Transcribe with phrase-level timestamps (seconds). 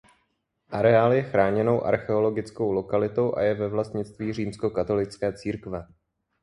[0.69, 5.87] Areál je chráněnou archeologickou lokalitou a je ve vlastnictví římskokatolické církve.